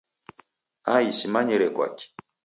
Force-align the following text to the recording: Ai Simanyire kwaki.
Ai 0.93 1.07
Simanyire 1.19 1.67
kwaki. 1.75 2.05